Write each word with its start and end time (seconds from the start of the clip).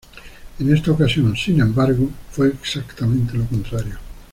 En 0.57 0.73
esta 0.75 0.89
ocasión, 0.93 1.35
sin 1.37 1.61
embargo, 1.61 2.09
fue 2.31 2.47
exactamente 2.47 3.35
lo 3.37 3.45
contrario. 3.45 3.99